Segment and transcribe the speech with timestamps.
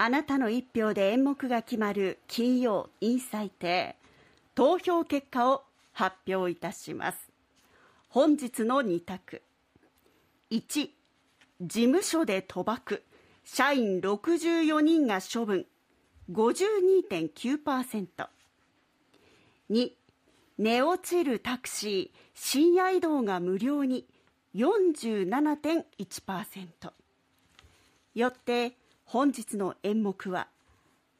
[0.00, 3.96] あなたの一票で演目が決まる金曜インサイテ
[4.54, 7.18] 投票結果を発表いたします。
[8.08, 9.42] 本日の2択。
[10.52, 10.92] 1事
[11.68, 13.02] 務所で賭博。
[13.44, 15.66] 社員64人が処分。
[16.30, 18.28] 52.9%。
[19.70, 19.92] 2、
[20.58, 24.06] 寝落ちるタクシー、深夜移動が無料に。
[24.54, 26.92] 47.1%。
[28.14, 28.76] よって
[29.10, 30.48] 本日の演目は、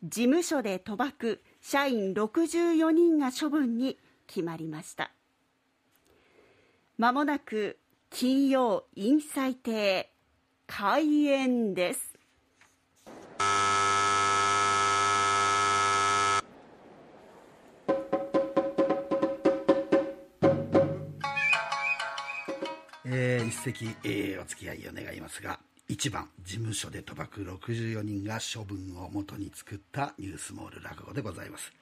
[0.05, 5.11] 事務所で賭博、社員64人が処分に決まりました。
[6.98, 7.79] まもなく
[8.11, 10.12] 金曜インサイ亭
[10.67, 12.15] 開演です。
[23.07, 31.72] えー、一席、えー、お付き合いを願いますが1番事務所で賭博64人が処分をもとに作ったニュースモール落語でございます。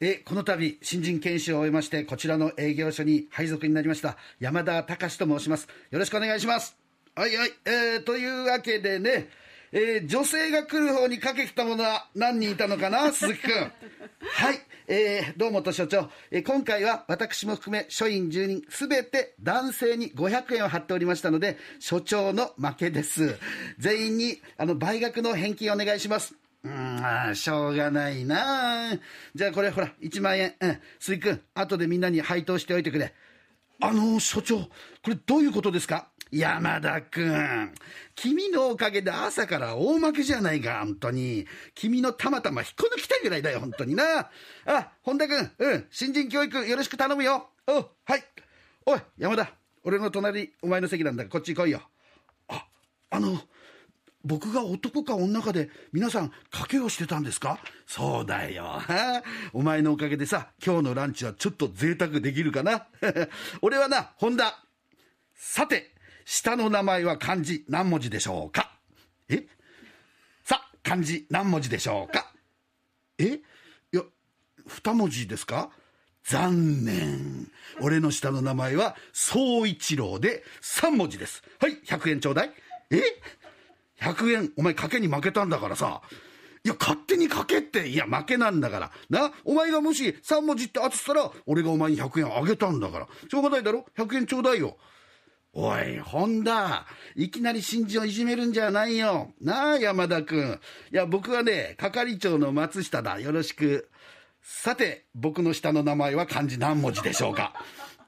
[0.00, 5.68] えこの度新人研修を終えましてこちらの営業所に配属になりました山田隆と申します。
[5.90, 6.76] よろしくお願いします。
[7.14, 9.30] はいはい、えー、というわけでね
[9.76, 13.72] えー、女性が来る方にかけてたものは何人いたのかな、 鈴木君。
[14.20, 23.36] はい、えー、どうもと所長、えー、今回は私も含め署員10人すべて男性に500円を貼っておりましたので、所長の負けです。
[23.76, 26.36] 全員にあの倍額の返金お願いします。
[26.62, 28.96] うん、あしょうがないな
[29.34, 30.54] じゃあこれほら、1万円。
[30.60, 33.12] うん、鈴木君、後でみんなに配当しておいてくれ。
[33.80, 34.70] あの所長、こ
[35.08, 36.08] れどういうことですか？
[36.30, 37.72] 山田君、
[38.14, 41.46] 君のおかげで朝から大負けじゃないか、本当に。
[41.74, 44.30] 君のたまたま引っこ抜きたいぐらいだよ、本当にな。
[44.66, 47.50] あ、本田君、うん、新人教育よろしく頼むよ。
[47.66, 47.72] お
[48.04, 48.24] はい。
[48.86, 49.52] おい、山田、
[49.84, 51.82] 俺の隣、お前の席なんだこっち来いよ。
[52.48, 52.66] あ、
[53.10, 53.38] あの、
[54.24, 57.58] 僕が男か女かで皆さん賭けをしてたんですか？
[57.86, 58.80] そうだよ。
[59.52, 62.86] お前のおかげでさ、今日のランチはちょっと贅沢できるかな
[63.62, 64.64] 俺はな、本田。
[65.34, 65.93] さて、
[66.24, 68.70] 下の名前は漢字何文字でしょうか？
[69.28, 69.46] え？
[70.44, 72.32] さあ、漢字何文字でしょうか？
[73.18, 73.24] え？
[73.24, 73.40] い
[73.92, 74.02] や、
[74.66, 75.70] 二文字ですか？
[76.24, 77.48] 残念。
[77.80, 81.42] 俺の下の名前は総一郎で三文字です。
[81.60, 82.50] はい、100円ちょうだい。
[82.90, 83.02] え
[84.00, 86.00] ?100 円、お前賭けに負けたんだからさ。
[86.64, 88.90] いや、勝手に賭けって、いや、負けなんだから。
[89.10, 93.08] な、お前がもし3文字って当てたら、俺がお前に100円あげたんだから。
[93.28, 94.78] しょうがないだろ ?100 円ちょうだいよ。
[95.56, 96.84] おい、本田、
[97.14, 99.32] いきなり新人をいじめるんじゃないよ。
[99.40, 100.58] なあ、山田君。
[100.92, 103.20] いや、僕はね、係長の松下だ。
[103.20, 103.88] よろしく。
[104.42, 107.54] さて、僕の下の名前は漢字何文字でしょうか？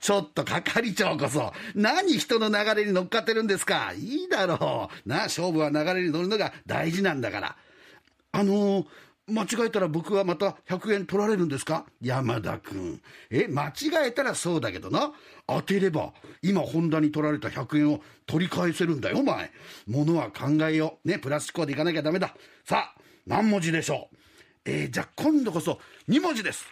[0.01, 3.93] ちょっと係長こそ、何人の流れに乗っかってるんですか？
[3.97, 5.09] いいだろう。
[5.09, 7.57] なあ、勝負は流れに乗るのが大事なんだから。
[8.33, 8.87] あのー、
[9.29, 11.85] 間違えたら僕はまた100円取られるんですか？
[12.01, 13.01] 山田君。
[13.31, 15.13] え、間違えたらそうだけどな。
[15.47, 19.51] 当てれば、今ホンダに取られた100円を取り返せるんだよ、お前。
[19.87, 21.09] 物は考えよう。
[21.09, 22.37] ね、プラス思考でいかなきゃダメだ。
[22.65, 24.17] さあ、何文字でしょう？
[24.65, 26.65] えー、じゃあ今度こそ2文字です。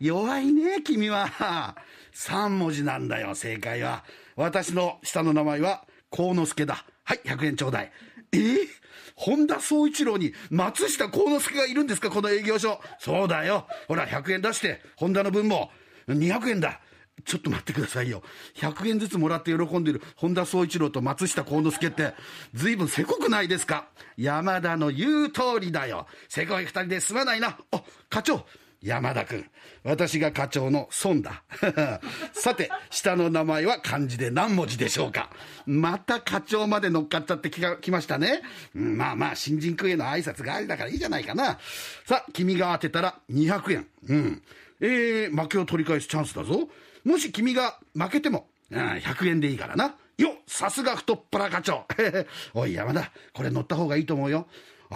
[0.00, 1.76] 弱いね、君は。
[2.14, 4.04] 3文字なんだよ、正解は。
[4.36, 6.84] 私の下の名前は、幸之助だ。
[7.04, 7.92] はい、100円ちょうだい。
[8.34, 8.68] えー、
[9.14, 12.80] 本田宗一郎に松下幸之助がいるんですか、この営業所。
[12.98, 13.66] そうだよ。
[13.88, 15.70] ほら、100円出して、本田の分も
[16.08, 16.80] 200円だ。
[17.24, 18.24] ちょっと待ってくださいよ。
[18.56, 22.12] 100円ずつもらって喜んでる本田宗一郎と松下幸之助って、
[22.54, 23.86] ずいぶんせこくないですか？
[24.16, 26.08] 山田の言う通りだよ。
[26.28, 27.56] せこい二人で済まないな。
[27.70, 28.44] あ、課長。
[28.84, 29.46] 山田君。
[29.82, 31.42] 私が課長の孫だ。
[32.34, 35.30] さて、下の名前は漢字で何文字でしょうか？
[35.64, 38.42] また課長まで乗っかっちゃってききましたね。
[38.76, 41.58] うん、まあまあ、新人区への挨拶がありだからいいじゃないかな。
[42.04, 43.86] さあ、君が当てたら200円。
[44.08, 44.42] うん。
[44.80, 46.68] えー、負けを取り返すチャンスだぞ。
[47.04, 49.94] もし君が負けても、うん、100円でいいからな。
[50.18, 51.86] よさすが太っ腹課長。
[52.52, 54.46] おい、山田、これ乗った方がいいと思うよ。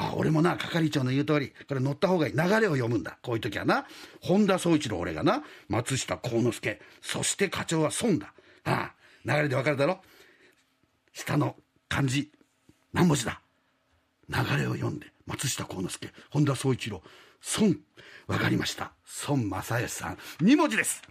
[0.00, 2.32] あ俺もな、係長の言う通り、これ乗った方がいい。
[2.32, 3.18] 流れを読むんだ。
[3.20, 3.84] こういう時はな。
[4.20, 8.32] 本田宗一郎俺がな、松下幸之助、そして課長は損だ。
[8.64, 10.00] ああ、流れでわかるだろ？
[11.12, 11.56] 下の
[11.88, 12.30] 漢字、
[12.92, 13.40] 何文字だ？
[14.28, 17.02] 流れを読んで、松下幸之助、本田宗一郎、
[17.58, 17.74] 孫、
[18.26, 18.92] わかりました。
[19.26, 21.02] 孫正義さん、2文字です。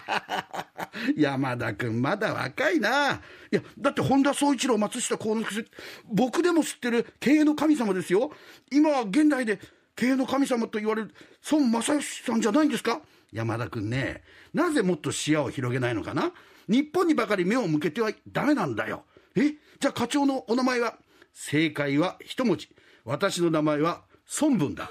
[1.16, 3.14] 山田君、まだ若いな。
[3.50, 5.70] いや、だって本田宗一郎、松下幸之助、
[6.06, 8.32] 僕でも知ってる経営の神様ですよ。
[8.70, 9.60] 今は現代で
[9.96, 11.14] 経営の神様と言われる
[11.50, 13.00] 孫正義さんじゃないんですか？
[13.32, 16.32] 山田君ね、なぜもっと視野を広げないのかな？
[16.68, 19.04] 日本にばかり目を向けてはダメなんだよ。
[19.36, 19.54] え？
[19.78, 20.98] じゃあ課長のお名前は？
[21.32, 22.68] 正解は一文字。
[23.04, 24.02] 私の名前は
[24.40, 24.90] 孫文だ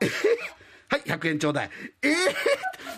[0.00, 0.10] えー
[0.90, 1.70] はい100円ちょうだい。
[2.02, 2.12] えー、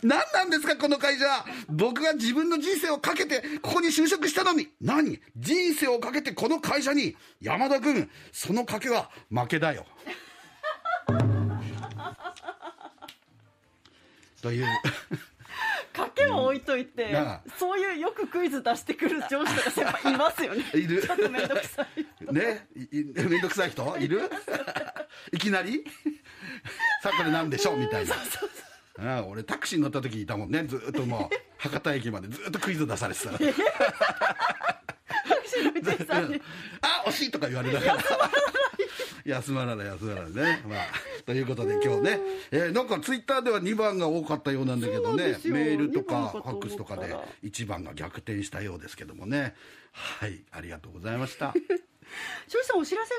[0.03, 1.27] 何なんですかこの会社。
[1.69, 4.69] 僕が自分の人生をかけてここに就職したのに。
[4.81, 5.21] 何？
[5.37, 7.15] 人生をかけてこの会社に。
[7.43, 9.85] 山田君その賭けは負けだよ。
[14.41, 14.67] という。
[15.93, 20.65] 賭けは置いといて、なあそういうよくクイズ出してくる上司とか先輩いますよね。
[20.73, 21.03] いる。
[21.07, 22.67] ちょっと面倒くさいね？
[23.15, 23.99] めんどくさい人？
[23.99, 24.23] いる？
[25.33, 25.85] いきなり？
[27.03, 28.15] さあこれなんでしょうみたいな。
[29.01, 30.63] ああ俺タクシーに乗った時いたもんね。
[30.69, 33.31] ずっともう 博多駅までずっとクイズ出されてた。
[36.81, 37.99] あ惜しいとか言われながら。
[39.27, 40.87] 休まらない休まらないね、まあ、
[41.25, 42.21] ということで今日ね、
[42.51, 45.39] えーなんかツイッターでは2番が多かったようなんだけどね。
[45.45, 49.55] メールと2番かファックスとかで1番が逆転したようですけどもね。
[49.93, 51.53] はいありがとうございました
[52.49, 53.15] 庄司さんお知らせ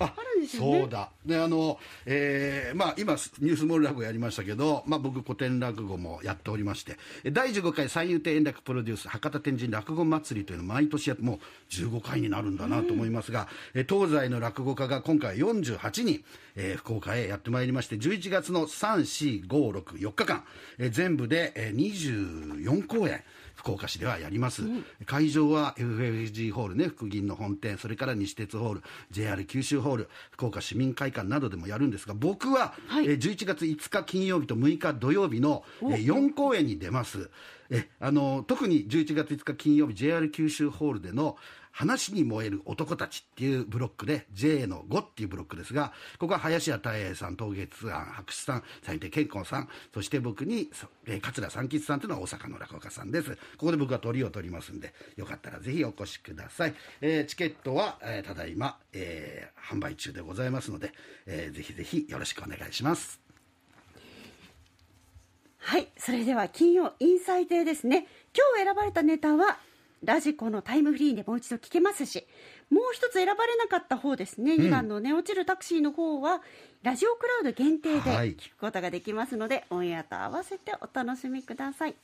[0.00, 0.80] があるんですよね。
[0.80, 1.10] そうだ。
[1.26, 11.38] であの、えーまあ、今ニュースモール落語やりましたけど、まあ、僕古典落語もやっておりましてえ第15回三遊亭円楽プロデュース博多天神落語祭りというのを毎年やってもう
[11.72, 16.24] 15回になるんだなと思いますが、え東西の落語家が今回48人、
[16.56, 20.44] えー福岡へやってまいりまして11月の34564日間、
[20.78, 23.22] えー全部で、えー24公演
[23.58, 24.62] 福岡市ではやります、
[25.04, 33.06] 会場は FFG ホールね福銀の本店それから西鉄ホール JR 九州ホール福岡市民会館などでもやるんですが僕は、はい。
[33.06, 37.30] えー11月5日金曜日と6日土曜日の、えー4公演に出ます
[37.70, 41.36] えあの特に11月5日金曜日 JR 九州ホールでの
[41.70, 50.70] 話に燃える男たちっていうブロックで J の5っていうブロックですがここは林家たい平さん東月庵白紙さん斉藤健康さんそして僕に、
[51.06, 53.30] え桂三吉さんというのは大阪の落語家さんです。
[53.30, 60.92] ここで僕は鳥を取りますんでよかったらぜひお越しください、えーチケットは、えーただいま、えー販売中でございますので、
[61.26, 63.27] えーぜひぜひよろしくお願いします。
[65.58, 68.06] はいそれでは金曜インサイテですね。
[68.34, 69.58] 今日選ばれたネタは
[70.04, 72.24] ラジコのタイムフリーでもう一度聞けますし
[72.70, 76.40] もう一つ選ばれなかった方ですね、2番の寝落ちるタクシーの方は
[76.82, 78.36] ラジオクラウド限定ではい。
[78.36, 81.94] 聞くことができますので、オンエアと合わせてお楽しみください